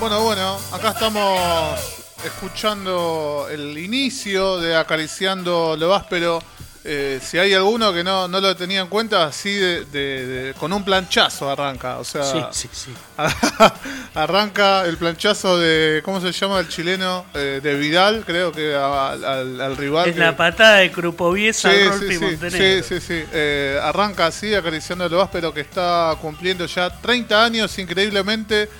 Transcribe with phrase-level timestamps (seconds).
[0.00, 1.78] Bueno, bueno, acá estamos
[2.24, 6.42] escuchando el inicio de Acariciando lo áspero.
[6.82, 10.54] Eh, si hay alguno que no, no lo tenía en cuenta, así de, de- de-
[10.54, 11.98] con un planchazo arranca.
[11.98, 12.94] O sea, Sí, sí, sí.
[14.14, 17.26] arranca el planchazo de, ¿cómo se llama el chileno?
[17.34, 20.08] Eh, de Vidal, creo que a- al, al rival.
[20.08, 22.82] Es que- la patada de Krupoviesa Sí, a Rolfi sí, sí, Montenegro.
[22.88, 23.24] sí, sí, sí.
[23.30, 28.70] Eh, arranca así, acariciando lo áspero que está cumpliendo ya 30 años, increíblemente.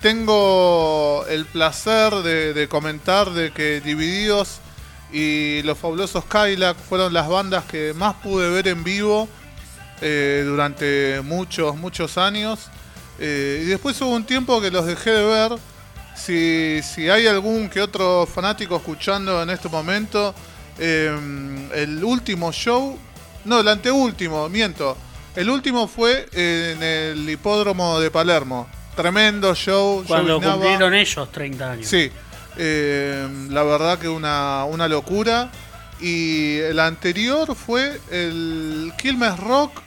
[0.00, 4.60] Tengo el placer de, comentar de que Divididos
[5.12, 9.28] y los fabulosos Kylac fueron las bandas que más pude ver en vivo
[10.00, 12.70] eh, durante muchos, muchos años.
[13.18, 15.58] Eh, y después hubo un tiempo que los dejé de ver.
[16.16, 16.80] Si,
[17.10, 20.34] hay algún que otro fanático escuchando en este momento,
[20.78, 21.14] eh,
[21.74, 22.98] el último show,
[23.44, 24.96] no, el anteúltimo, miento.
[25.36, 28.79] El último fue en el hipódromo de Palermo.
[29.02, 30.04] Tremendo show.
[30.06, 30.52] Cuando Joey Nava.
[30.54, 31.86] cumplieron ellos 30 años.
[31.86, 32.10] Sí,
[32.56, 35.50] eh, la verdad que una, una locura.
[36.00, 39.82] Y el anterior fue el Quilmes Rock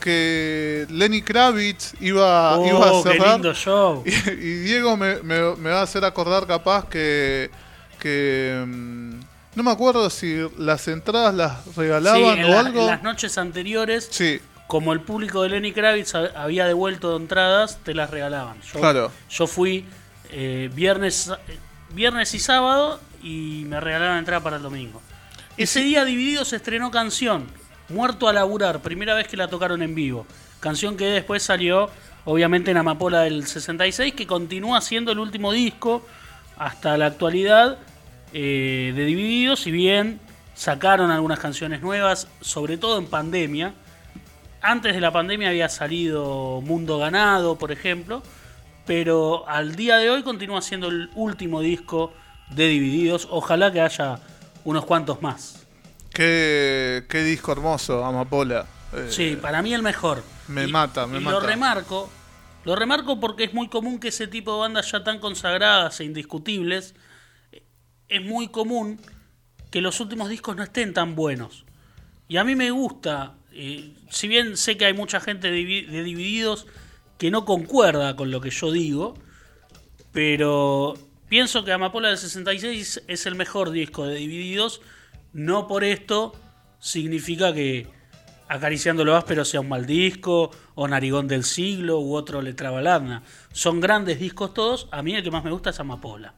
[0.00, 3.32] que Lenny Kravitz iba, Oh, iba a qué cerrar.
[3.34, 4.04] lindo show.
[4.06, 7.50] Y, y Diego me, me- me va a hacer acordar capaz que,
[7.98, 9.10] que mm,
[9.56, 12.80] no me acuerdo si las entradas las Sí, regalaban en, o la- algo.
[12.82, 17.78] en las noches anteriores, Sí, como el público de Lenny Kravitz ha- había devuelto entradas,
[17.84, 18.60] te las regalaban.
[18.62, 19.12] Yo, Claro.
[19.30, 19.84] yo fui
[20.30, 21.30] eh, viernes,
[21.90, 25.00] viernes y sábado y me regalaron entrada para el domingo.
[25.56, 27.46] Ese día dividido se estrenó canción,
[27.88, 30.26] Muerto a laburar, primera vez que la tocaron en vivo.
[30.58, 31.88] Canción que después salió,
[32.24, 36.04] obviamente, en Amapola del 66, que continúa siendo el último disco
[36.58, 37.78] hasta la actualidad
[38.32, 40.18] eh, de Divididos, si bien
[40.56, 43.72] sacaron algunas canciones nuevas, sobre todo en pandemia.
[44.68, 48.20] Antes de la pandemia había salido Mundo Ganado, por ejemplo,
[48.84, 52.12] pero al día de hoy continúa siendo el último disco
[52.50, 53.28] de Divididos.
[53.30, 54.18] Ojalá que haya
[54.64, 55.64] unos cuantos más.
[56.12, 58.66] qué, qué disco hermoso, Amapola.
[58.92, 60.24] Eh, Sí, para mí el mejor.
[60.48, 61.38] Me Y- mata, me y mata.
[61.38, 62.10] Lo remarco,
[62.64, 66.04] lo remarco porque es muy común que ese tipo de bandas ya tan consagradas e
[66.04, 66.94] indiscutibles,
[68.08, 69.00] es muy común
[69.70, 71.64] que los últimos discos no estén tan buenos.
[72.28, 73.34] Y a mí me gusta,
[74.10, 76.66] si bien sé que hay mucha gente de, Divi- de Divididos
[77.18, 79.14] que no concuerda con lo que yo digo,
[80.12, 80.94] pero
[81.28, 84.80] pienso que Amapola del 66 es el mejor disco de Divididos.
[85.32, 86.34] No por esto
[86.80, 87.88] significa que
[88.48, 93.24] Acariciando lo áspero sea un mal disco, o Narigón del siglo, u otro Letra Baladna.
[93.52, 94.86] Son grandes discos todos.
[94.92, 96.32] A mí el que más me gusta es Amapola.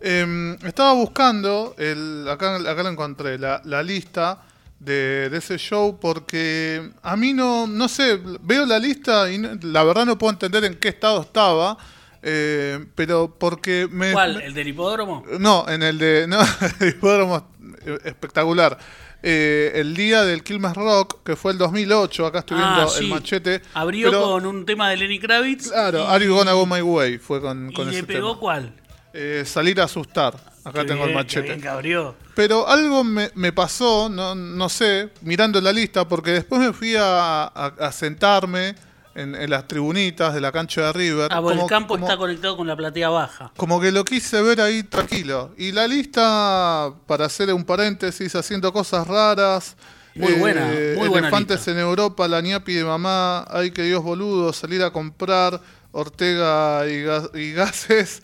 [0.00, 4.42] Em, estaba buscando, el, acá, lo encontré, la lista
[4.84, 9.50] de, de ese show porque a mí no, no sé, veo la lista y no-
[9.62, 11.76] la verdad no puedo entender en qué estado estaba,
[12.22, 14.12] eh, pero porque me...
[14.12, 14.40] ¿Cuál?
[14.42, 15.24] ¿El del hipódromo?
[15.38, 16.26] no, en el de...
[16.28, 16.38] No,
[16.80, 17.48] el hipódromo
[17.86, 18.76] eh, espectacular.
[19.24, 23.06] Eh, el día del Quilmes Rock, que fue el 2008, acá estoy viendo Ah, el
[23.06, 23.62] machete.
[23.74, 25.68] Abrió pero- con un tema de Lenny Kravitz.
[25.70, 28.30] Claro, y, Are You Gonna Go My Way fue con, y con le ese pegó
[28.30, 28.40] tema.
[28.40, 28.72] cuál?
[29.14, 30.34] Eh, salir a asustar.
[30.64, 31.54] Acá Qué tengo el bien, machete.
[31.56, 32.12] bien.
[32.34, 36.94] Pero algo me, me pasó, no, no sé, mirando la lista, porque después me fui
[36.96, 38.74] a, a- a sentarme
[39.14, 41.28] en, en las tribunitas de la cancha de River.
[41.32, 43.52] Ah, bueno, como- el campo como- está conectado con la platea baja.
[43.56, 45.50] Como que lo quise ver ahí tranquilo.
[45.58, 49.76] Y la lista, para hacer un paréntesis, haciendo cosas raras.
[50.14, 51.70] eh, Muy buena, muy buena Elefantes lista.
[51.72, 55.58] en Europa, la ñapi de mamá, ay que Dios boludo, salir a comprar,
[55.92, 58.22] Ortega y, Ga- y gases,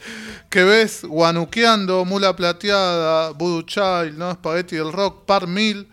[0.50, 4.32] que ves, guanuqueando, mula plateada, Voodoo Child, ¿no?
[4.34, 5.86] Spaghetti del Rock, Par Mil,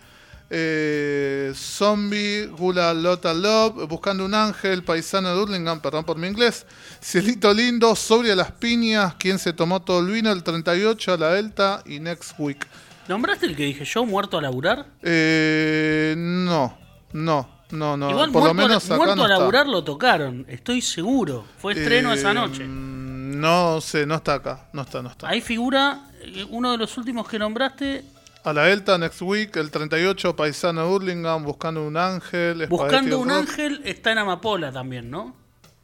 [0.49, 6.65] eh, Zombie, Gula Lota Love, Buscando un Ángel, Paisano de Hurlingham, perdón por mi inglés,
[7.01, 11.29] Cielito Lindo, Sobre las Piñas, Quien se tomó todo el vino, el 38, a la
[11.33, 12.65] Delta y Next Week.
[13.07, 14.85] ¿Nombraste el que dije yo, muerto a laburar?
[15.03, 16.77] Eh, no,
[17.13, 18.09] no, no, no.
[18.09, 21.45] Igual por muerto, lo menos acá muerto no a laburar lo tocaron, estoy seguro.
[21.59, 22.65] Fue estreno Eh, esa noche.
[22.67, 25.27] No sé, no está acá, no está, no está.
[25.27, 28.03] Ahí figura eh, uno de los últimos que nombraste,
[28.43, 33.29] A la Delta, Next Week, el 38, Paisano de Hurlingham, Buscando un Ángel, Buscando un
[33.29, 33.37] Rock.
[33.37, 35.35] ángel, está en Amapola también, ¿no?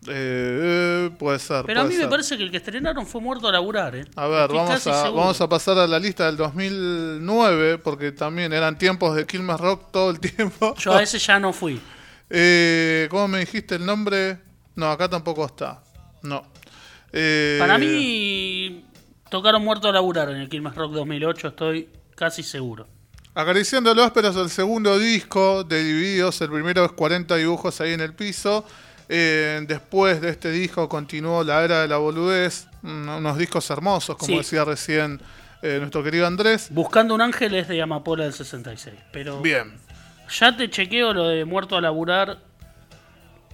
[0.08, 1.64] Eh, eh, puede ser.
[1.66, 4.06] Pero a mí me parece que el que estrenaron fue muerto a laburar, ¿eh?
[4.16, 5.14] A ver, Estoy vamos a, seguro.
[5.14, 9.92] vamos a pasar a la lista del 2009, porque también eran tiempos de Quilmes Rock
[9.92, 10.76] todo el tiempo.
[10.78, 11.80] Yo a ese ya no fui.
[12.30, 14.40] Eh, ¿Cómo me dijiste el nombre?
[14.76, 15.84] No, acá tampoco está.
[16.24, 16.44] No.
[17.14, 18.86] Eh, Para mí
[19.30, 22.88] tocaron muerto a laburar en el Quilmes Rock 2008, estoy casi seguro.
[23.34, 26.42] Acariciando los ásperos, el segundo disco de Divididos.
[26.42, 28.66] El primero es 40 dibujos ahí en el piso.
[29.14, 34.32] Eh, después de este disco continuó La Era de la Boludez, unos discos hermosos, como
[34.32, 34.38] Sí.
[34.38, 35.22] decía recién
[35.62, 36.70] eh, nuestro querido Andrés.
[36.72, 38.96] Buscando un ángel es de Amapola del 66.
[39.12, 39.74] Pero Bien,
[40.40, 42.38] ya te chequeo lo de muerto a laburar.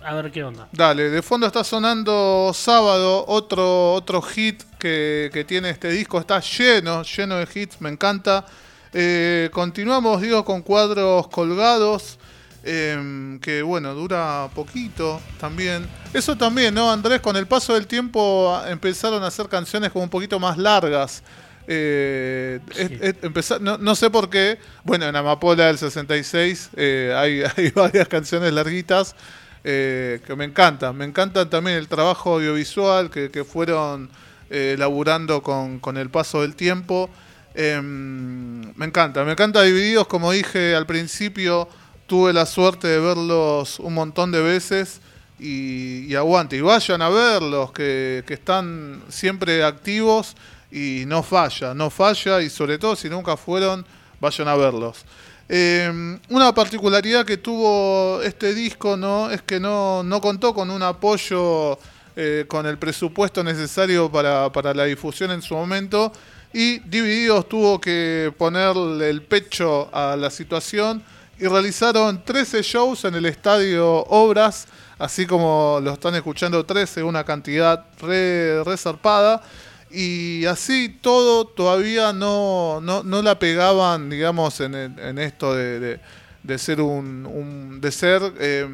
[0.04, 0.68] A ver qué onda.
[0.72, 6.40] dale, de fondo está sonando Sábado, otro, otro hit que, que tiene este disco, está
[6.40, 8.46] lleno, lleno de hits, me encanta.
[8.94, 12.20] Eh, continuamos, digo, con cuadros colgados.
[12.68, 15.88] Em, que bueno, dura poquito también.
[16.14, 17.22] Eso también, ¿no, Andrés?
[17.22, 21.24] Con el paso del tiempo empezaron a hacer canciones como un poquito más largas.
[21.70, 22.98] Eh, es- Sí.
[23.02, 24.58] es- empezar- no, no sé por qué.
[24.84, 29.16] Bueno, en Amapola del 66 eh, hay, hay varias canciones larguitas
[29.64, 30.96] eh, que me encantan.
[30.96, 34.10] Me encanta también el trabajo audiovisual que, que fueron
[34.50, 37.10] laburando con, con el paso del tiempo.
[37.54, 41.68] Em, me encanta, me encanta Divididos, como dije al principio,
[42.08, 45.02] tuve la suerte de verlos un montón de veces
[45.40, 46.56] y, y aguante.
[46.56, 50.36] Y vayan a verlos, que, que están siempre activos
[50.72, 53.86] y no falla, no falla y sobre todo si nunca fueron,
[54.20, 55.06] vayan a verlos.
[55.50, 60.84] Eh, una particularidad que tuvo este disco no es que no, no contó con un
[60.84, 61.80] apoyo
[62.18, 66.12] eh, con el presupuesto necesario para, para la difusión en su momento
[66.52, 71.02] y Divididos tuvo que ponerle el pecho a la situación
[71.40, 74.68] y realizaron 13 shows en el estadio Obras,
[74.98, 79.42] así como lo están escuchando 13, una cantidad re, re zarpada.
[79.90, 86.00] Y así todo todavía no, no, no la pegaban, digamos, en, en esto de,
[86.44, 88.68] de- ser un, un- de ser eh,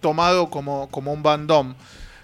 [0.00, 1.74] tomado como, como un bandón.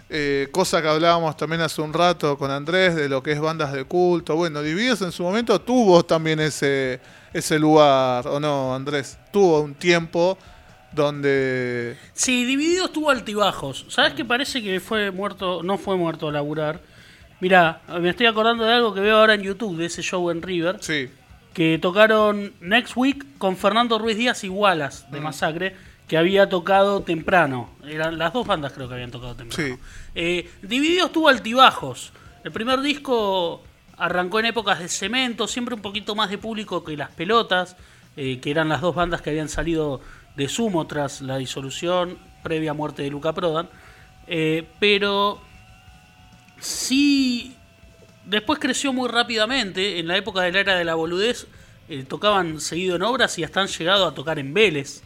[0.08, 3.72] Eh, cosa que hablábamos también hace un rato con Andrés de lo que es bandas
[3.72, 4.36] de culto.
[4.36, 7.00] Bueno, Divididos en su momento tuvo también ese,
[7.38, 9.18] ese lugar, ¿o no, Andrés?
[9.32, 10.38] Tuvo un tiempo
[10.92, 11.96] donde...
[12.14, 13.84] Sí, Divididos tuvo altibajos.
[13.88, 16.80] ¿Sabes qué parece que fue muerto, no fue muerto a laburar?
[17.40, 20.40] Mirá, me estoy acordando de algo que veo ahora en YouTube, de ese show en
[20.40, 21.10] River, Sí,
[21.52, 25.12] que tocaron Next Week con Fernando Ruiz Díaz y Wallace Mm.
[25.12, 25.76] de Masacre,
[26.08, 27.68] que había tocado temprano.
[27.86, 29.76] Eran las dos bandas creo que habían tocado temprano.
[29.76, 29.82] Sí.
[30.14, 32.12] Eh, Divididos tuvo altibajos.
[32.44, 33.62] El primer disco
[33.96, 37.76] arrancó en épocas de cemento, siempre un poquito más de público que las pelotas,
[38.16, 40.00] eh, que eran las dos bandas que habían salido
[40.36, 43.68] de sumo tras la disolución previa muerte de Luca Prodan.
[44.26, 45.40] Eh, pero
[46.60, 47.54] sí,
[48.24, 49.98] después creció muy rápidamente.
[49.98, 51.46] En la época de la era de la boludez,
[51.88, 55.02] eh, tocaban seguido en obras y hasta han llegado a tocar en Vélez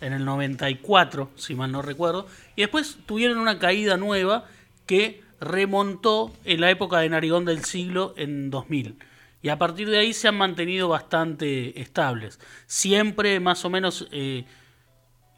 [0.00, 2.26] en el 94, si mal no recuerdo.
[2.56, 4.46] Y después tuvieron una caída nueva
[4.86, 8.98] que remontó en la época de Narigón del siglo en 2000.
[9.42, 12.38] Y a partir de ahí se han mantenido bastante estables.
[12.66, 14.08] Siempre más o menos...
[14.12, 14.44] eh,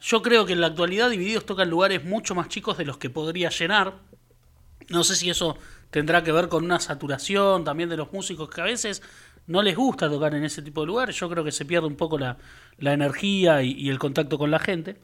[0.05, 3.09] yo creo que en la actualidad Divididos tocan lugares mucho más chicos de los que
[3.09, 3.93] podría llenar.
[4.89, 5.57] No sé si eso
[5.91, 9.01] tendrá que ver con una saturación también de los músicos que a veces
[9.47, 11.15] no les gusta tocar en ese tipo de lugares.
[11.15, 12.37] Yo creo que se pierde un poco la,
[12.79, 14.97] la energía y, el contacto con la gente.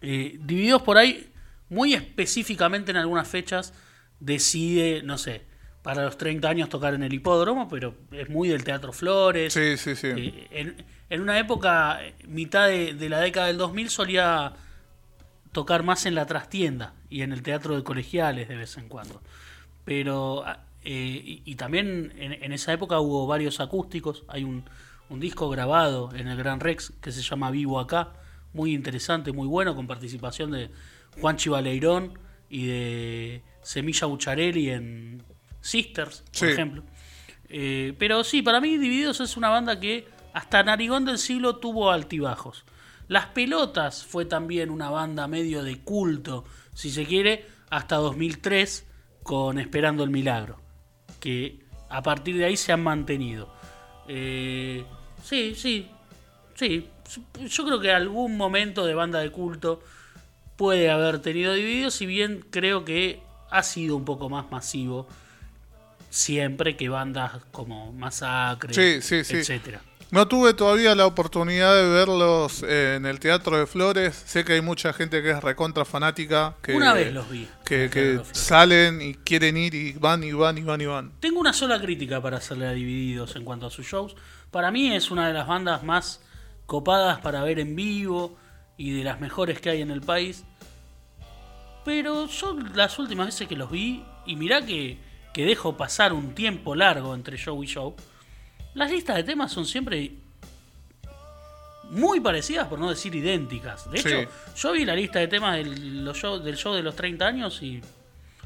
[0.00, 1.30] Eh, Divididos por ahí,
[1.72, 3.72] muy específicamente en algunas fechas,
[4.20, 5.42] decide, no sé,
[5.82, 9.54] para los 30 años tocar en el hipódromo, pero es muy del Teatro Flores.
[9.54, 10.08] sí, sí, sí.
[10.08, 14.52] Eh, en, en una época, mitad de, de la década del 2000, solía
[15.52, 19.22] tocar más en la trastienda y en el teatro de colegiales de vez en cuando.
[19.86, 24.24] Pero, ah, eh, y, y también en, en esa época hubo varios acústicos.
[24.28, 24.64] Hay un,
[25.08, 28.12] un disco grabado en el Gran Rex que se llama Vivo Acá,
[28.52, 30.70] muy interesante, muy bueno, con participación de
[31.20, 35.22] Juan Chivaleirón y de Semilla Bucharelli en
[35.60, 36.46] Sisters, por Sí.
[36.46, 36.84] ejemplo.
[37.48, 41.90] Eh, pero sí, para mí Divididos es una banda que hasta Narigón del siglo tuvo
[41.90, 42.64] altibajos.
[43.08, 48.86] Las Pelotas fue también una banda medio de culto, si se quiere, hasta 2003
[49.22, 50.60] con Esperando el Milagro,
[51.20, 51.58] que
[51.90, 53.52] a partir de ahí se han mantenido.
[54.08, 54.84] Eh,
[55.22, 55.90] sí, sí,
[56.54, 56.88] sí.
[57.48, 59.80] Yo creo que algún momento de banda de culto
[60.62, 65.08] puede haber tenido Divididos, si bien creo que ha sido un poco más masivo
[66.08, 69.38] siempre que bandas como Masacre, Sí, sí, sí.
[69.38, 69.80] etcétera.
[70.12, 74.14] No tuve todavía la oportunidad de verlos eh, en el Teatro de Flores.
[74.24, 76.54] Sé que hay mucha gente que es recontra fanática.
[76.62, 77.48] Que, Una vez los vi.
[77.64, 81.12] Que, salen y quieren ir y van y van y van y van.
[81.18, 84.14] Tengo una sola crítica para hacerle a Divididos en cuanto a sus shows.
[84.52, 86.20] Para mí es una de las bandas más
[86.66, 88.38] copadas para ver en vivo
[88.76, 90.44] y de las mejores que hay en el país.
[91.84, 94.98] Pero yo las últimas veces que los vi, y mirá que,
[95.32, 97.94] que dejo pasar un tiempo largo entre show y show,
[98.74, 100.12] las listas de temas son siempre
[101.90, 103.90] muy parecidas, por no decir idénticas.
[103.90, 104.08] De Sí.
[104.08, 107.26] hecho, yo vi la lista de temas del, los show- del show de los 30
[107.26, 107.82] años y,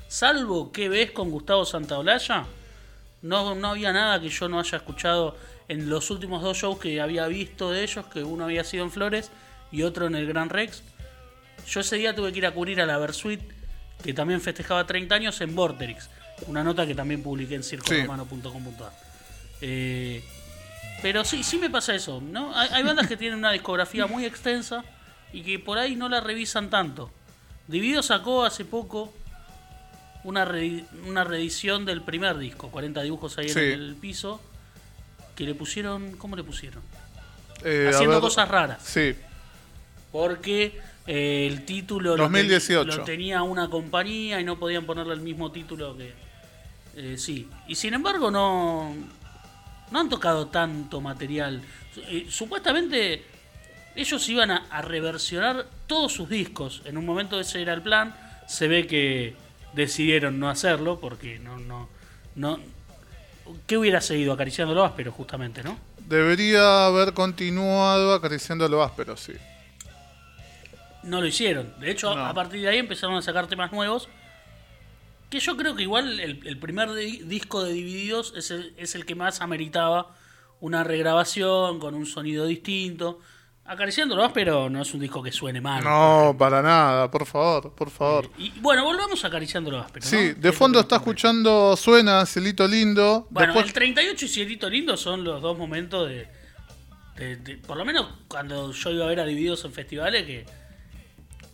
[0.09, 2.45] salvo que ves con Gustavo Santaolalla,
[3.23, 5.37] no, no había nada que yo no haya escuchado
[5.69, 8.91] en los últimos dos shows que había visto de ellos, que uno había sido en
[8.91, 9.31] Flores
[9.71, 10.83] y otro en el Gran Rex.
[11.69, 13.41] Yo ese día tuve que ir a cubrir a la Versuit,
[14.03, 16.09] que también festejaba 30 años en Vorterix.
[16.47, 18.93] Una nota que también publiqué en circoromano.com.ar.
[19.63, 20.23] Eh,
[21.03, 22.55] pero sí, sí me pasa eso, ¿no?
[22.57, 24.85] Hay, hay bandas que tienen una discografía muy extensa
[25.33, 27.11] y que por ahí no la revisan tanto.
[27.69, 29.13] Dividido sacó hace poco
[30.25, 33.59] una, re- una reedición del primer disco, 40 dibujos ahí Sí.
[33.59, 34.41] en el piso,
[35.35, 36.83] que le pusieron, ¿cómo le pusieron?
[37.65, 38.83] Eh, Haciendo ver, cosas raras.
[38.85, 39.15] Sí,
[40.13, 42.89] Porque el título lo, 2018.
[42.91, 46.13] ten- lo tenía una compañía y no podían ponerle el mismo título que...
[46.97, 47.49] eh, sí.
[47.69, 48.95] Y sin embargo no,
[49.91, 51.63] no han tocado tanto material.
[52.09, 53.25] Eh, supuestamente
[53.95, 56.83] ellos iban a, a reversionar todos sus discos.
[56.85, 58.15] En un momento ese era el plan.
[58.49, 59.35] Se ve que
[59.75, 61.59] decidieron no hacerlo porque no...
[61.59, 61.89] no,
[62.35, 62.59] no
[63.69, 64.33] ¿Qué hubiera seguido?
[64.33, 65.79] Acariciando lo áspero, justamente, ¿no?
[66.09, 69.33] debería haber continuado acariciando lo áspero, sí.
[71.07, 71.73] No lo hicieron.
[71.81, 72.27] De hecho, No.
[72.27, 74.09] a partir de ahí empezaron a sacar temas nuevos.
[75.31, 78.95] Que yo creo que igual el, el primer di- disco de Divididos es el, es
[78.95, 80.15] el que más ameritaba
[80.61, 83.21] una regrabación con un sonido distinto.
[83.69, 85.83] Acariciándolo pero no es un disco que suene mal.
[85.83, 88.31] No, para nada, por favor, por favor.
[88.39, 90.07] Y bueno, volvamos a Acariciándolo áspero.
[90.07, 90.41] Sí, ¿no?
[90.41, 93.27] de fondo está escuchando, suena Cielito Lindo.
[93.31, 96.29] Bueno, Después, el 38 y Cielito Lindo son los dos momentos de,
[97.17, 100.47] de- de- Por lo menos cuando yo iba a ver a Divididos en festivales, que.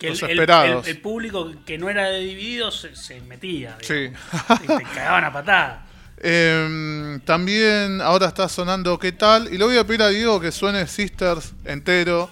[0.03, 0.87] Que Los el, el- esperados.
[0.87, 3.77] el- el público que no era de Divididos se, se metía.
[3.81, 3.95] Sí.
[3.95, 4.63] digamos.
[4.63, 5.87] Y te cagaban a patada.
[6.25, 9.53] Em, también ahora está sonando ¿Qué tal?
[9.53, 12.31] Y le voy a pedir a Diego que suene Sisters entero.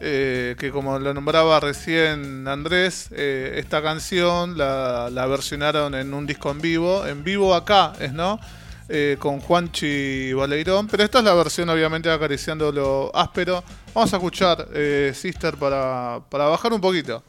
[0.00, 6.26] eh, que como lo nombraba recién Andrés, eh, esta canción la, la versionaron en un
[6.26, 7.06] disco en vivo.
[7.06, 8.38] En vivo acá es, ¿no?
[8.88, 10.86] Eh, con Juanchi Baleirón.
[10.88, 13.62] Pero esta es la versión, obviamente, acariciando lo áspero.
[13.94, 17.22] Vamos a escuchar eh, Sister para, para bajar un poquito.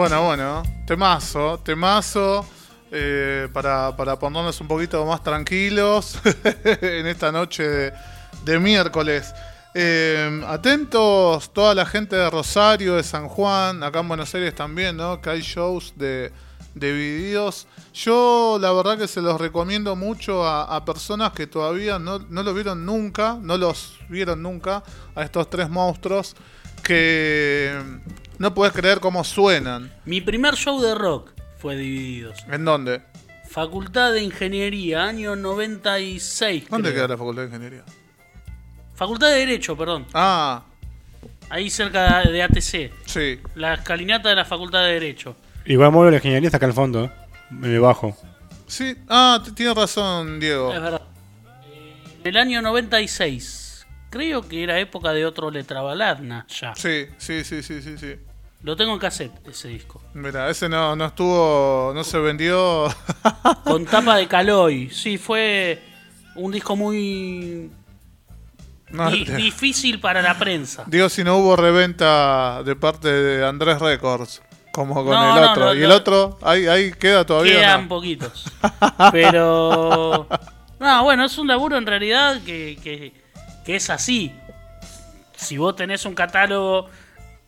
[0.00, 2.46] Bueno, bueno, temazo, temazo.
[2.90, 6.18] eh, para, para ponernos un poquito más tranquilos
[6.80, 7.92] en esta noche
[8.42, 9.34] de, miércoles.
[9.74, 14.96] Eh, atentos toda la gente de Rosario, de San Juan, acá en Buenos Aires también,
[14.96, 15.20] ¿no?
[15.20, 16.32] Que hay shows de,
[16.74, 17.66] de videos.
[17.92, 22.54] Yo la verdad que se los recomiendo mucho a, personas que todavía no, no lo
[22.54, 24.82] vieron nunca, no los vieron nunca,
[25.14, 26.36] a estos tres monstruos
[26.82, 27.78] que
[28.40, 29.92] no puedes creer cómo suenan.
[30.06, 32.42] Mi primer show de rock fue Divididos.
[32.50, 33.02] ¿En dónde?
[33.50, 36.68] Facultad de Ingeniería, año 96.
[36.70, 37.02] ¿Dónde creo.
[37.02, 37.84] queda la Facultad de Ingeniería?
[38.94, 40.06] Facultad de Derecho, perdón.
[40.14, 40.62] Ah,
[41.50, 42.90] Ahí cerca de ATC.
[43.04, 43.40] sí.
[43.56, 45.36] La escalinata de la Facultad de Derecho.
[45.66, 47.10] Igual móvil de ingeniería está acá al fondo, ¿eh?
[47.50, 48.16] en el bajo.
[48.66, 50.72] Sí, ah, tienes razón, Diego.
[50.72, 51.02] Es verdad.
[52.22, 53.86] En el año 96.
[54.08, 56.74] Creo que era época de otro Letrabaladna ya.
[56.74, 58.16] Sí, sí, sí, sí, sí, sí.
[58.62, 60.02] Lo tengo en cassette, ese disco.
[60.12, 62.88] Mira, ese no, no estuvo, no se vendió.
[63.64, 64.90] Con tapa de Caloi.
[64.90, 65.82] Sí, fue
[66.34, 67.70] un disco muy
[68.90, 70.84] No, di- difícil para la prensa.
[70.86, 75.64] Digo, si no hubo reventa de parte de Andrés Records, como con No, el otro.
[75.64, 77.54] no, y el otro, ahí, ahí queda todavía.
[77.60, 78.44] Quedan poquitos.
[79.12, 80.26] Pero.
[80.78, 83.12] No, bueno, es un laburo en realidad que, que,
[83.64, 84.32] que es así.
[85.36, 86.88] Si vos tenés un catálogo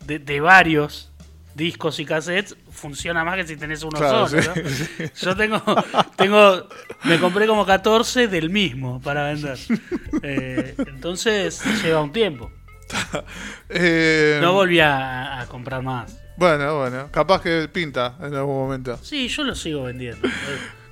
[0.04, 1.08] de, de varios
[1.54, 4.42] discos y cassettes, funciona más que si tenés uno Claro, solo.
[4.42, 4.68] sí, ¿no?
[4.70, 5.04] sí.
[5.24, 5.62] Yo tengo,
[6.16, 6.68] tengo.
[7.04, 9.58] Me compré como 14 del mismo para vender.
[10.22, 12.50] Eh, entonces lleva un tiempo.
[13.68, 16.18] Eh, No volví a, a comprar más.
[16.36, 18.98] bueno, bueno, capaz que pinta en algún momento.
[19.02, 20.28] Sí, yo los sigo vendiendo.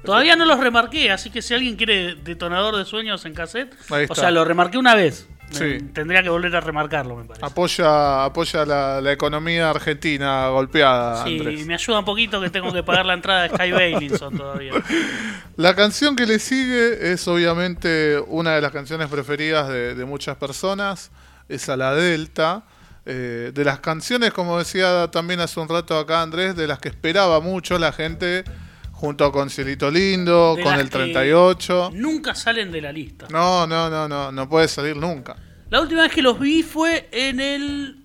[0.04, 3.74] Todavía no los remarqué, así que si alguien quiere detonador de sueños en cassette,
[4.08, 5.28] o sea, lo remarqué una vez.
[5.50, 5.64] Sí.
[5.64, 7.44] Eh, Tendría que volver a remarcarlo, me parece.
[7.44, 11.66] Apoya, apoya la, la economía argentina golpeada, Sí, Andrés.
[11.66, 14.72] me ayuda un poquito que tengo que pagar la entrada de Sky Bailinson todavía.
[15.56, 20.36] La canción que le sigue es obviamente una de las canciones preferidas de, de muchas
[20.36, 21.10] personas,
[21.48, 22.62] es a la Delta.
[23.06, 26.88] Eh, de las canciones, como decía también hace un rato acá Andrés, de las que
[26.90, 28.44] esperaba mucho la gente,
[28.92, 31.90] junto con Cielito Lindo, De con el que 38.
[31.94, 33.26] Nunca salen de la lista.
[33.30, 35.34] No, no, no, no, no puede salir nunca.
[35.70, 38.04] La última vez que los vi fue en el.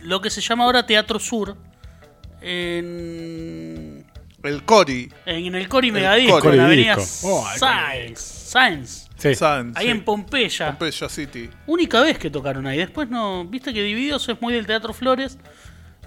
[0.00, 1.56] Lo que se llama ahora Teatro Sur.
[2.40, 4.06] En.
[4.42, 6.96] El Cori, En el Cori El Megadisco, Cori en la avenida.
[7.24, 8.18] Oh, Sáenz.
[8.20, 9.06] Sáenz.
[9.18, 9.28] Sí.
[9.74, 10.68] Ahí sí, en Pompeya.
[10.68, 11.50] Pompeya City.
[11.66, 12.78] Única vez que tocaron ahí.
[12.78, 13.44] Después no.
[13.44, 15.36] Viste que Divididos es muy del Teatro Flores.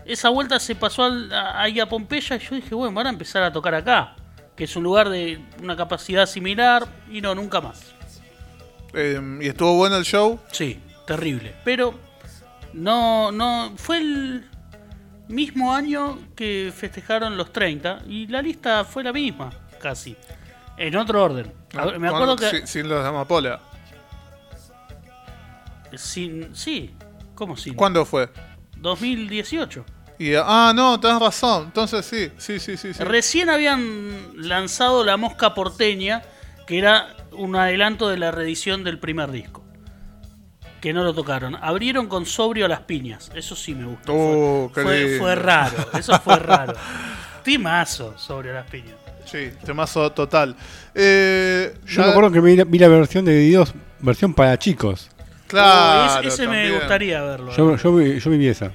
[0.05, 3.09] Esa vuelta se pasó al- a- ahí a Pompeya y yo dije, bueno, van a
[3.11, 4.15] empezar a tocar acá.
[4.55, 6.87] Que es un lugar de una capacidad similar.
[7.11, 7.93] Y no, nunca más.
[8.93, 10.39] Eh, ¿Y estuvo bueno el show?
[10.51, 11.55] Sí, terrible.
[11.63, 11.93] Pero
[12.73, 13.73] no, no.
[13.77, 14.49] Fue el
[15.27, 18.03] mismo año que festejaron los 30.
[18.07, 19.51] Y la lista fue la misma,
[19.81, 20.15] casi.
[20.77, 21.51] En otro orden.
[21.75, 22.49] A ver, me Con- acuerdo que.
[22.49, 23.59] sin, sin los de Amapola.
[25.95, 26.91] Sin, sí,
[27.35, 27.75] ¿cómo sin?
[27.75, 28.29] ¿Cuándo fue?
[28.77, 29.85] 2018.
[30.17, 31.65] Y, ah, no, tenés razón.
[31.65, 32.93] Entonces sí, sí, sí, sí.
[32.93, 33.03] sí.
[33.03, 36.23] Recién habían lanzado La Mosca Porteña,
[36.65, 39.63] que era un adelanto de la reedición del primer disco.
[40.81, 41.55] Que no lo tocaron.
[41.61, 43.31] Abrieron con sobrio a las piñas.
[43.33, 44.13] Eso sí me gustó.
[44.13, 45.77] Oh, fue, raro.
[45.97, 46.73] Eso fue raro.
[47.43, 48.95] Timazo sobre las piñas.
[49.25, 50.55] Sí, temazo total.
[50.93, 54.57] Eh, Yo la- me acuerdo que vi la, vi la versión de videos, versión para
[54.59, 55.09] chicos.
[55.47, 57.51] Claro, Oh, ese ese me gustaría verlo.
[57.55, 58.71] Yo, yo, vi- yo viví esa.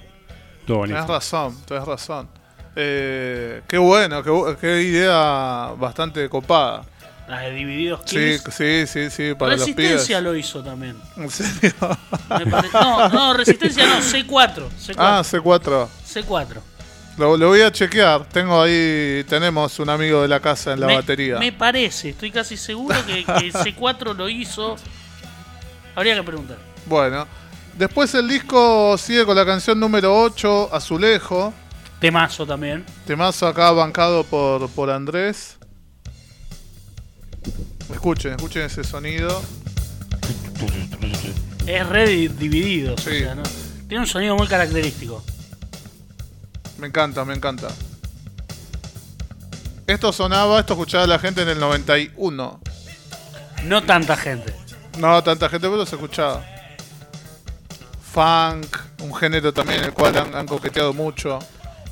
[0.66, 1.06] Buenísimo.
[1.06, 2.28] razón, tenés razón.
[2.76, 6.82] Eh, qué bueno, qué, bu- qué idea bastante copada.
[7.28, 8.54] La de Divididos Sí, Kings.
[8.54, 9.76] sí, sí, sí, para los pibes.
[9.84, 10.96] Resistencia lo hizo también.
[11.16, 11.74] ¿En serio?
[12.28, 14.68] Pare- No, no, Resistencia no, C4.
[14.80, 14.94] C4.
[14.96, 15.88] ah, C4.
[16.06, 16.46] C4.
[17.18, 18.24] Lo, lo voy a chequear.
[18.26, 21.38] Tengo ahí, tenemos un amigo de la casa en la me, batería.
[21.38, 24.76] Me parece, estoy casi seguro que, que C4 lo hizo.
[25.94, 26.56] Habría que preguntar.
[26.86, 27.26] Bueno,
[27.76, 31.52] después el disco sigue con la canción número 8, Azulejo.
[32.00, 32.86] Temazo también.
[33.06, 35.57] Temazo acá bancado por, por Andrés.
[37.92, 39.42] Escuchen, escuchen ese sonido.
[41.66, 42.94] Es re di- dividido.
[42.94, 43.42] o sea, ¿no?
[43.88, 45.22] Tiene un sonido muy característico.
[46.78, 47.68] Me encanta, me encanta.
[49.86, 52.60] Esto sonaba, esto escuchaba la gente en el 91.
[53.64, 54.54] No tanta gente.
[54.98, 56.44] No tanta gente, pero se escuchaba.
[58.12, 61.38] Funk, un género también en el cual han, han coqueteado mucho.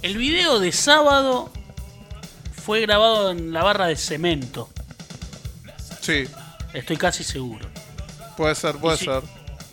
[0.02, 1.50] El video de sábado
[2.64, 4.68] fue grabado en la barra de cemento.
[6.07, 6.25] Sí,
[6.73, 7.66] Estoy casi seguro.
[8.37, 9.23] puede ser, puede ser.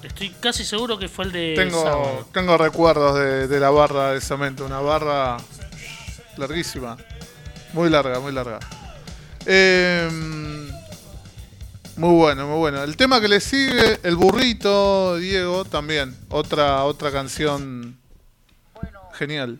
[0.02, 2.28] Estoy casi seguro que fue el de Tengo, sábado.
[2.34, 5.38] tengo recuerdos de, de la barra de cemento, una barra
[6.38, 6.98] larguísima.
[7.74, 8.60] Muy larga, muy larga.
[9.46, 10.10] Eh,
[11.96, 12.84] Muy bueno, muy bueno.
[12.84, 16.16] El tema que le sigue, El Burrito, Diego, también.
[16.30, 17.98] Otra, otra canción
[18.74, 19.60] Bueno, genial.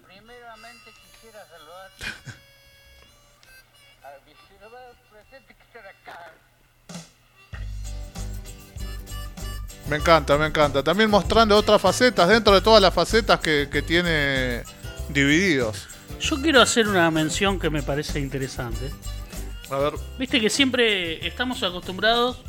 [9.94, 10.84] Me encanta, me encanta.
[10.84, 14.64] También mostrando otras facetas dentro de todas las facetas que, que tiene
[15.10, 15.88] Divididos.
[16.20, 18.90] Yo quiero hacer una mención que me parece interesante.
[19.70, 22.42] A ver, Viste que siempre estamos acostumbrados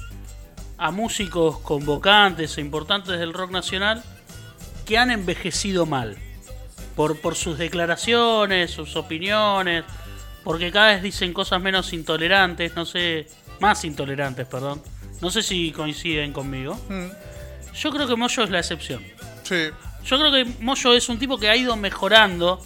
[0.79, 4.03] a músicos convocantes e importantes del rock nacional
[4.87, 6.17] que han envejecido mal.
[6.97, 9.85] Por, por sus declaraciones, sus opiniones,
[10.45, 13.27] porque cada vez dicen cosas menos intolerantes, no sé,
[13.61, 14.81] más intolerantes, perdón.
[15.21, 16.81] No sé si coinciden conmigo.
[16.89, 17.34] mm,
[17.75, 19.03] Yo creo que Moyo es la excepción.
[19.43, 19.69] sí,
[20.07, 22.65] Yo creo que Moyo es un tipo que ha ido mejorando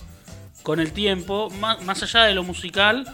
[0.63, 3.07] con el tiempo, más, más allá de lo musical,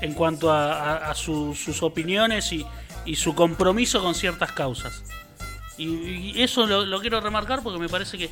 [0.00, 2.64] en cuanto a, a- a su- sus opiniones y,
[3.04, 5.02] y su compromiso con ciertas causas.
[5.78, 5.86] Y,
[6.38, 8.30] y eso lo, lo quiero remarcar porque me parece que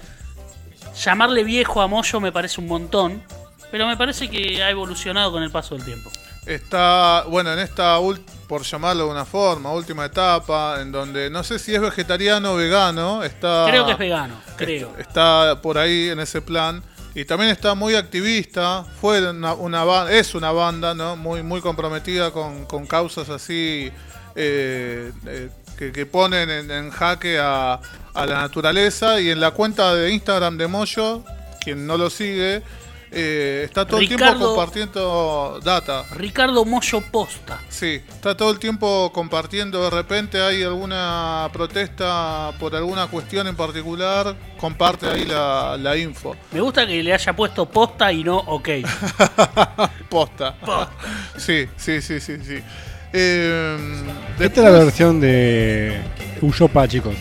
[1.02, 3.22] llamarle viejo a Moyo me parece un montón,
[3.70, 6.10] pero me parece que ha evolucionado con el paso del tiempo.
[6.46, 11.44] Está, bueno, en esta, ul- por llamarlo de una forma, última etapa, en donde no
[11.44, 13.66] sé si es vegetariano o vegano, está...
[13.68, 14.94] Creo que es vegano, creo.
[14.98, 16.82] Está por ahí en ese plan.
[17.14, 19.54] Y también está muy activista, fue una,
[20.10, 21.16] es una banda, ¿no?
[21.16, 23.90] Muy, muy comprometida con, con causas así
[24.36, 27.80] eh, eh, que, que ponen en, en jaque a,
[28.14, 29.20] a la naturaleza.
[29.20, 31.24] Y en la cuenta de Instagram de Moyo,
[31.60, 32.62] quien no lo sigue,
[33.10, 36.04] eh, está todo el tiempo compartiendo data.
[36.14, 37.58] Ricardo Moyo Posta.
[37.68, 39.82] Sí, está todo el tiempo compartiendo.
[39.82, 46.36] De repente hay alguna protesta por alguna cuestión en particular, comparte ahí la, la info.
[46.52, 48.68] Me gusta que le haya puesto posta y no ok.
[50.08, 50.54] Posta.
[51.36, 52.58] Sí, sí, sí, sí, sí.
[53.12, 53.76] Eh,
[54.38, 56.00] Esta es la versión de
[56.42, 57.14] Huyo para chicos.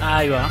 [0.00, 0.50] Ahí va.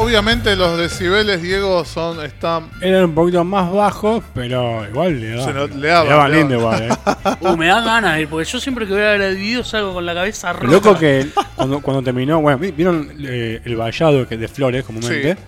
[0.00, 5.52] Obviamente los decibeles, Diego, son están Eran un poquito más bajos, pero igual le Se
[5.52, 6.82] daban, no- le daban, daban le lindo daban.
[6.84, 7.36] igual, eh.
[7.40, 9.62] Uh, me da ganas de ir, porque yo siempre que voy a ver el video
[9.62, 10.66] salgo con la cabeza rota.
[10.72, 15.34] Loco que cuando, cuando terminó, bueno, ¿vi- ¿vieron eh, el vallado que de flores comúnmente?
[15.34, 15.40] Sí.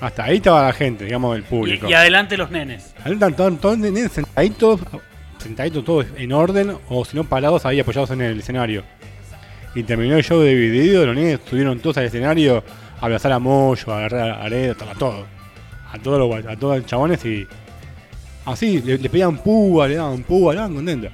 [0.00, 1.88] Hasta ahí estaba la gente, digamos, el público.
[1.88, 2.94] y adelante los nenes.
[3.02, 4.80] Ahí están todos, todos nenes sentaditos,
[5.38, 8.82] sentaditos todos en orden, o si no parados ahí apoyados en el escenario.
[9.74, 12.62] Y terminó el show de dividido, los nenes subieron todos al escenario
[13.00, 15.26] abrazar a Moyo, agarrar a Aredo, a todo.
[15.92, 17.46] A todos los a todos los chabones y.
[18.44, 21.10] Así, le, le pedían púa, le daban púa, le daban contentos.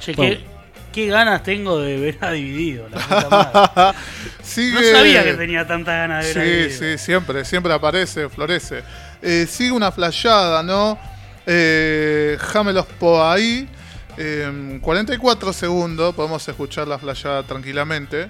[0.00, 0.34] Che, Bueno.
[0.34, 0.44] qué,
[0.92, 3.28] qué ganas tengo de ver a Dividido, la puta
[3.74, 3.98] madre.
[4.42, 6.78] sigue No sabía que tenía tanta ganas de ver a Dividido.
[6.78, 8.82] sí, siempre, siempre aparece, florece.
[9.22, 10.98] Eh, sigue una flayada, ¿no?
[11.46, 13.68] Eh, Jámelos por ahí.
[14.16, 18.28] eh, 44 segundos, podemos escuchar la flayada tranquilamente.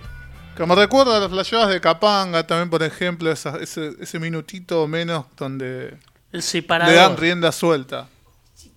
[0.56, 4.82] Que me recuerda a las flayadas de Capanga también, por ejemplo, esa- ese, ese minutito
[4.82, 5.96] o menos donde
[6.30, 8.08] El le dan rienda suelta.
[8.54, 8.70] Si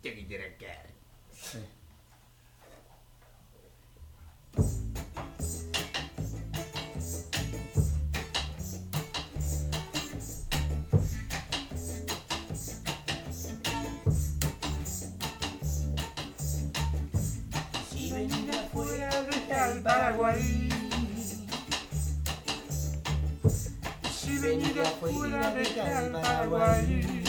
[24.40, 27.24] venir afuera deja el Paraguay.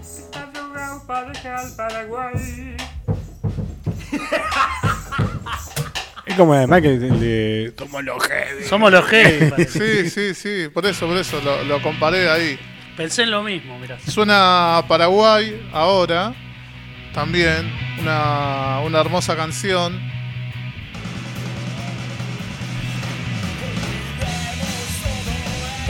[0.00, 2.76] Está drogado para dejar el Paraguay.
[6.24, 7.74] Es como además que el de.
[7.76, 8.64] Somos los heavy.
[8.64, 9.50] Somos los heavy.
[9.50, 10.04] parece.
[10.04, 12.58] Sí, sí, sí, por eso, por eso lo, lo comparé ahí.
[12.96, 13.98] Pensé en lo mismo, mirá.
[13.98, 16.32] Suena a Paraguay ahora,
[17.12, 17.70] también,
[18.00, 20.11] una, una hermosa canción.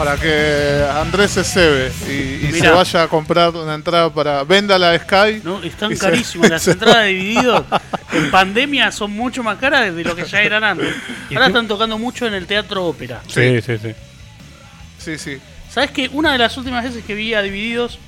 [0.05, 4.43] Para que Andrés se cebe y, y se vaya a comprar una entrada para.
[4.43, 5.41] Venda la Sky.
[5.45, 6.51] No, están se- carísimas.
[6.51, 7.65] Las entradas de divididos
[8.13, 10.93] en pandemia son mucho más caras de lo que ya eran antes.
[11.31, 13.21] Ahora están tocando mucho en el teatro ópera.
[13.29, 13.93] Sí, sí, sí.
[14.99, 15.39] Sí, sí.
[15.71, 18.01] ¿Sabes que Una de las últimas veces que vi a Divididos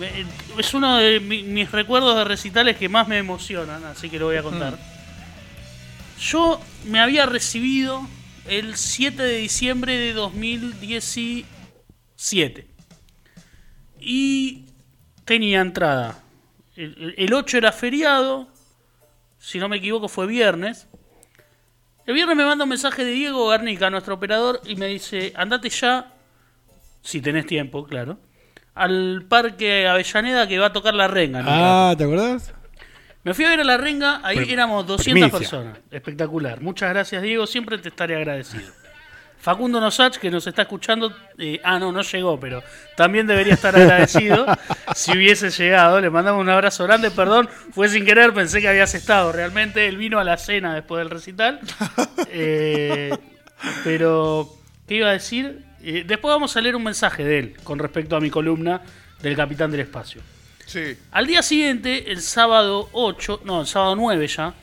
[0.00, 0.24] eh,
[0.58, 4.24] es uno de mi- mis recuerdos de recitales que más me emocionan, así que lo
[4.26, 4.72] voy a contar.
[4.72, 6.20] Mm.
[6.22, 8.08] Yo me había recibido
[8.48, 12.66] el 7 de diciembre de 2017
[14.00, 14.64] y
[15.24, 16.22] tenía entrada.
[16.76, 18.48] El, el 8 era feriado,
[19.38, 20.86] si no me equivoco fue viernes.
[22.06, 25.70] El viernes me manda un mensaje de Diego Garnica, nuestro operador, y me dice, andate
[25.70, 26.12] ya,
[27.02, 28.18] si tenés tiempo, claro,
[28.74, 31.42] al Parque Avellaneda que va a tocar la renga.
[31.44, 31.94] Ah.
[31.96, 32.54] ¿te acordás?
[33.26, 35.38] Me fui a ver a la renga, ahí éramos 200 primicia.
[35.40, 35.78] personas.
[35.90, 36.60] Espectacular.
[36.60, 37.44] Muchas gracias, Diego.
[37.44, 38.72] Siempre te estaré agradecido.
[39.40, 41.12] Facundo Nosach, que nos está escuchando.
[41.36, 42.62] eh, ah, no, no llegó, pero
[42.96, 44.46] también debería estar agradecido
[44.94, 46.00] si hubiese llegado.
[46.00, 47.10] Le mandamos un abrazo grande.
[47.10, 49.32] Perdón, fue sin querer, pensé que habías estado.
[49.32, 51.58] Realmente él vino a la cena después del recital.
[52.38, 53.16] Eh,
[53.82, 54.48] pero,
[54.86, 55.64] ¿qué iba a decir?
[55.82, 58.82] Eh, después vamos a leer un mensaje de él con respecto a mi columna
[59.20, 60.20] del Capitán del Espacio.
[61.12, 64.54] Al día siguiente, el sábado 8, no, el sábado 9 ya,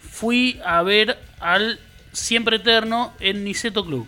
[0.00, 1.80] fui a ver al
[2.12, 4.06] Siempre Eterno en Niceto Club.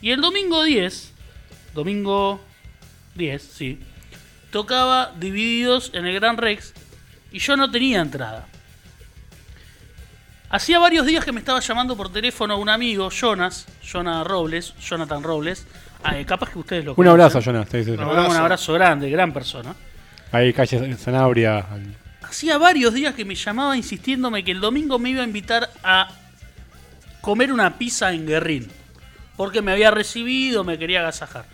[0.00, 1.12] Y el domingo 10,
[1.74, 2.40] domingo
[3.14, 3.78] 10, sí,
[4.50, 6.74] tocaba Divididos en el Gran Rex
[7.30, 8.48] y yo no tenía entrada.
[10.52, 15.22] Hacía varios días que me estaba llamando por teléfono un amigo, Jonas, Jonas Robles, Jonathan
[15.22, 15.66] Robles.
[16.04, 17.12] Ah, eh, capaz que ustedes lo Un conocen.
[17.20, 17.72] abrazo, Jonas.
[17.72, 18.72] Le mandamos un abrazo.
[18.74, 19.74] grande, gran persona.
[20.30, 21.56] Ahí, calle Zanabria.
[21.58, 25.70] al- Hacía varios días que me llamaba insistiéndome que el domingo me iba a invitar
[25.82, 26.08] a
[27.22, 28.68] comer una pizza en Guerrín.
[29.36, 31.46] Porque me había recibido, me quería agasajar.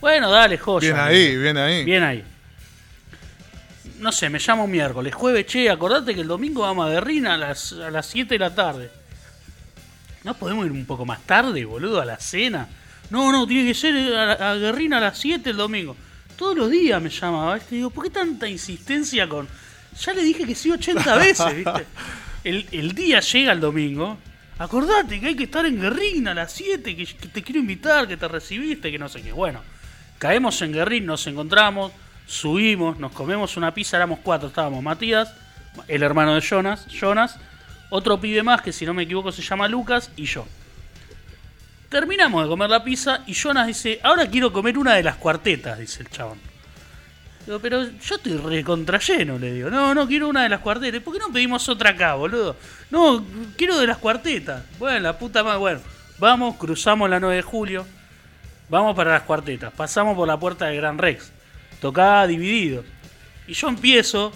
[0.00, 0.88] Bueno, dale, joya.
[0.94, 1.84] Bien ahí, bien ahí.
[1.84, 2.24] Bien ahí.
[3.98, 5.14] No sé, me llamo miércoles.
[5.14, 8.38] Jueves, che, acordate que el domingo vamos a Guerrín a las, a las 7 de
[8.38, 8.90] la tarde.
[10.24, 12.68] ¿No podemos ir un poco más tarde, boludo, a la cena?
[13.10, 15.96] No, no, tiene que ser a, a Guerrín a las 7 el domingo.
[16.36, 17.76] Todos los días me llamaba, ¿viste?
[17.76, 19.48] Digo, ¿por qué tanta insistencia con...?
[19.98, 21.86] Ya le dije que sí 80 veces, ¿viste?
[22.44, 24.18] El, el día llega el domingo.
[24.58, 28.06] Acordate que hay que estar en Guerrín a las 7, que, que te quiero invitar,
[28.06, 29.32] que te recibiste, que no sé qué.
[29.32, 29.62] Bueno,
[30.18, 31.92] caemos en Guerrín, nos encontramos,
[32.26, 35.32] subimos, nos comemos una pizza, éramos cuatro, estábamos Matías,
[35.88, 37.38] el hermano de Jonas, Jonas,
[37.90, 40.46] otro pibe más que si no me equivoco se llama Lucas y yo.
[41.88, 45.78] Terminamos de comer la pizza y Jonas dice, ahora quiero comer una de las cuartetas,
[45.78, 46.38] dice el chabón.
[47.46, 49.70] Digo, pero yo estoy recontra lleno, le digo.
[49.70, 51.00] No, no, quiero una de las cuartetas.
[51.00, 52.56] ¿Por qué no pedimos otra acá, boludo?
[52.90, 53.24] No,
[53.56, 54.64] quiero de las cuartetas.
[54.80, 55.60] Bueno, la puta madre.
[55.60, 55.80] Bueno,
[56.18, 57.86] vamos, cruzamos la 9 de julio.
[58.68, 59.72] Vamos para las cuartetas.
[59.72, 61.30] Pasamos por la puerta de Gran Rex.
[61.80, 62.84] Tocaba dividido.
[63.46, 64.32] Y yo empiezo,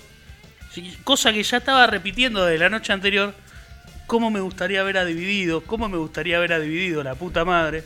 [1.04, 3.34] cosa que ya estaba repitiendo de la noche anterior.
[4.06, 5.60] ¿Cómo me gustaría ver a dividido?
[5.62, 7.02] ¿Cómo me gustaría ver a dividido?
[7.02, 7.84] La puta madre.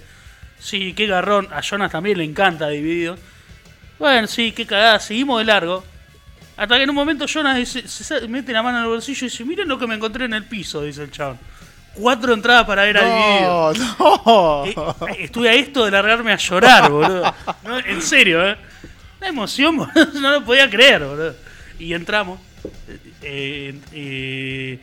[0.59, 1.49] Sí, qué garrón.
[1.53, 3.19] A Jonas también le encanta dividido.
[3.99, 5.85] Bueno, sí, qué cagada, seguimos de largo.
[6.57, 9.29] Hasta que en un momento Jonas dice- se mete la mano en el bolsillo y
[9.31, 11.39] dice, miren lo que me encontré en el piso, dice el chabón.
[11.95, 13.73] Cuatro entradas para ver a Dividido.
[13.99, 15.07] No, no.
[15.09, 17.35] Eh, estuve a esto de largarme a llorar, boludo.
[17.65, 18.57] No, en serio, ¿eh?
[19.27, 20.21] Emoción, boludo.
[20.21, 21.35] No lo podía creer, boludo.
[21.79, 22.39] Y entramos.
[23.23, 24.79] Eh, eh,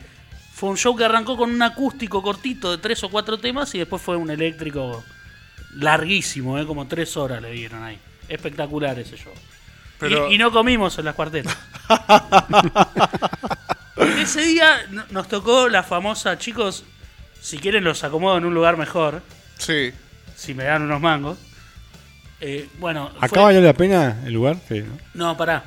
[0.54, 3.78] fue un show que arrancó con un acústico cortito de tres o cuatro temas y
[3.78, 5.02] después fue un eléctrico
[5.76, 6.66] larguísimo, ¿eh?
[6.66, 7.98] Como tres horas le dieron ahí.
[8.28, 9.32] Espectacular ese show.
[9.98, 11.56] Pero- Y, y no comimos en las cuartetas.
[14.18, 16.84] Ese día no- nos tocó la famosa, chicos,
[17.40, 19.22] si quieren los acomodo en un lugar mejor,
[19.58, 19.92] Sí.
[20.36, 21.38] si me dan unos mangos.
[22.44, 24.56] Eh, bueno, ¿Acá valió la pena el lugar?
[24.68, 24.98] Sí, ¿no?
[25.14, 25.62] no, pará.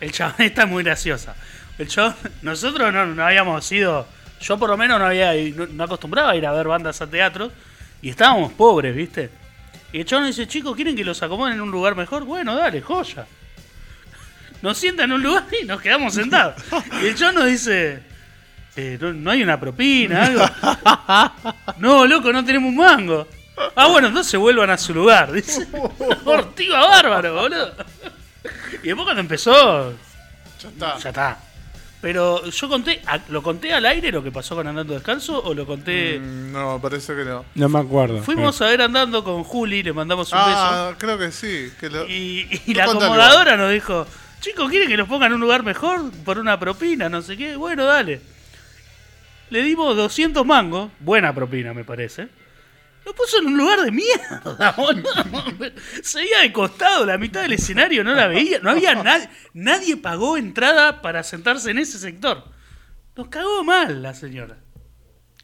[0.00, 1.36] El chabón está muy graciosa.
[1.78, 4.08] El chabón, nosotros no, no habíamos ido,
[4.40, 7.06] yo por lo menos no había no, no acostumbraba a ir a ver bandas a
[7.06, 7.52] teatro
[8.02, 9.30] y estábamos pobres, ¿viste?
[9.92, 12.24] Y el chabón dice, chicos, ¿quieren que los acomoden en un lugar mejor?
[12.24, 13.24] Bueno, dale, joya.
[14.62, 16.56] Nos sientan en un lugar y nos quedamos sentados.
[17.00, 18.02] Y el chabón nos dice,
[18.76, 20.44] eh, no, no hay una propina, algo.
[21.78, 23.26] No, loco, no tenemos un mango.
[23.76, 25.30] Ah, bueno, entonces vuelvan a su lugar.
[25.32, 25.66] Dice,
[26.24, 27.72] Ortiga bárbaro, boludo.
[28.82, 29.92] Y después cuando empezó,
[30.60, 30.98] Ya está.
[30.98, 31.38] ya está.
[32.00, 35.64] Pero yo conté, ¿lo conté al aire lo que pasó con Andando Descalzo o lo
[35.66, 36.18] conté?
[36.18, 37.44] Mm, No, parece que no.
[37.54, 38.20] No me acuerdo.
[38.22, 41.70] Fuimos a ver Andando con Juli, le mandamos un Ah, creo que sí.
[41.78, 42.10] Que lo- beso.
[42.12, 44.04] Y, y No la acomodadora nos dijo,
[44.40, 47.08] chicos, ¿quieren que los pongan en un lugar mejor por una propina?
[47.08, 47.54] No sé qué.
[47.54, 48.20] Bueno, dale.
[49.50, 52.28] Le dimos 200 mangos, buena propina me parece.
[53.04, 55.10] Lo puso en un lugar de mierda, boludo.
[56.02, 58.60] Se veía de costado, la mitad del escenario no la veía.
[58.60, 59.28] No había nadie.
[59.54, 62.44] Nadie pagó entrada para sentarse en ese sector.
[63.16, 64.56] Nos cagó mal la señora.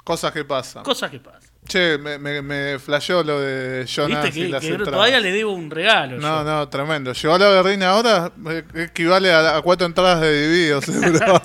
[0.05, 0.85] Cosas que pasan.
[0.85, 1.51] Cosas que pasan.
[1.67, 4.95] Che, me, me, me flasheó lo de Jonas Viste y que, las que entradas.
[4.95, 6.17] todavía le debo un regalo.
[6.17, 6.45] No, yo.
[6.45, 7.13] no, tremendo.
[7.13, 11.43] Llegó a la Berrina ahora, eh, equivale a, a cuatro entradas de divididos, seguro.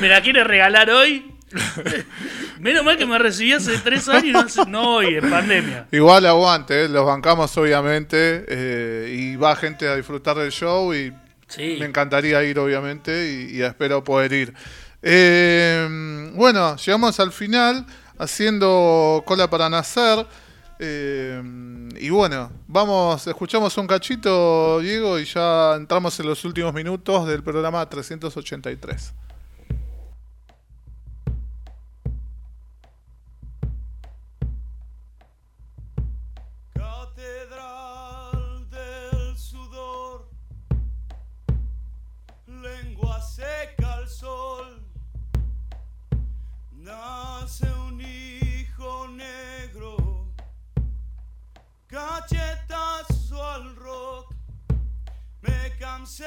[0.00, 1.35] ¿Me la quiere regalar hoy?
[2.60, 5.86] Menos mal que me recibí hace tres años y no, hace- no hoy, en pandemia.
[5.92, 11.12] Igual aguante, eh, los bancamos obviamente, eh, y va gente a disfrutar del show y
[11.48, 11.76] Sí.
[11.78, 14.54] me encantaría ir obviamente y, y espero poder ir.
[15.02, 17.86] Eh, bueno, llegamos al final
[18.18, 20.26] haciendo cola para nacer.
[20.78, 21.40] Eh,
[22.00, 27.42] y bueno, vamos, escuchamos un cachito, Diego, y ya entramos en los últimos minutos del
[27.44, 29.14] programa 383.
[56.06, 56.24] Cansé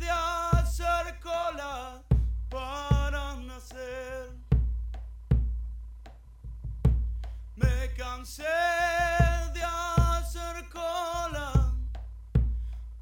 [0.00, 2.02] de hacer cola
[2.50, 4.32] para nacer.
[7.54, 8.42] Me cansé
[9.52, 11.72] de hacer cola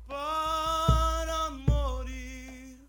[0.06, 2.86] para morir.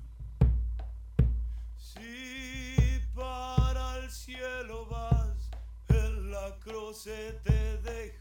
[1.77, 5.49] Si para el cielo vas,
[5.87, 8.12] en la cruz te deja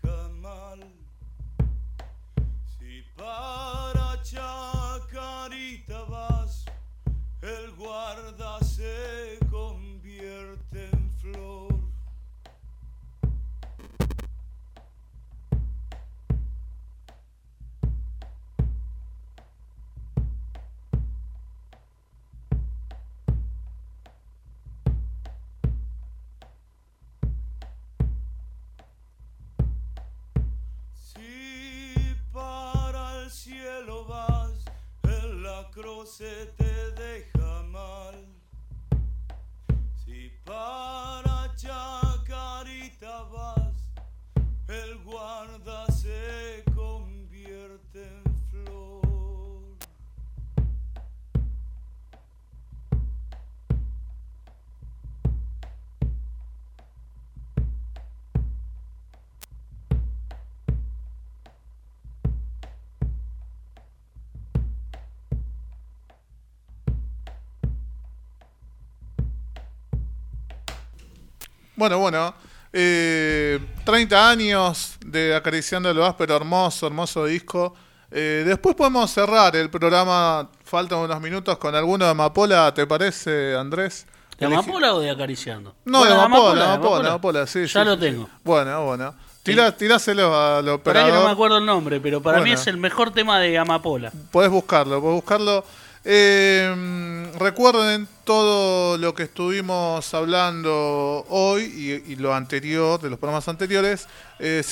[71.82, 72.32] Bueno, bueno.
[72.72, 77.74] eh, 30 años de Acariciando lo áspero, hermoso, hermoso disco.
[78.08, 83.56] Eh, después podemos cerrar el programa, faltan unos minutos, con alguno de Amapola, ¿te parece,
[83.56, 84.06] Andrés?
[84.38, 85.74] ¿De Elegí- Amapola o de Acariciando?
[85.84, 87.62] No, Bueno, de Amapola, de Amapola, Amapola, sí.
[87.66, 88.28] Ya sí, lo sí, tengo.
[88.44, 89.12] Bueno, bueno.
[89.42, 91.10] Tirá- tiráselo al Para operador.
[91.10, 92.60] que no me acuerdo el nombre, pero para mí Bueno.
[92.60, 94.12] es el mejor tema de Amapola.
[94.30, 95.64] Podés buscarlo, podés buscarlo.
[96.04, 104.08] Eh, recuerden todo lo que estuvimos hablando hoy y, lo anterior, de los programas anteriores.
[104.38, 104.62] Eh,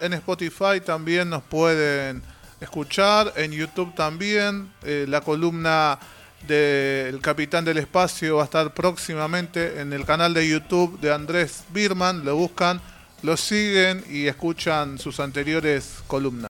[0.00, 2.22] En Spotify también nos pueden
[2.60, 3.32] escuchar.
[3.36, 4.72] En YouTube también.
[4.82, 5.98] Eh, la columna
[6.46, 11.62] del Capitán del Espacio va a estar próximamente en el canal de YouTube de Andrés
[11.72, 12.24] Birman.
[12.24, 12.80] Lo buscan,
[13.22, 16.40] lo siguen y escuchan sus anteriores columnas.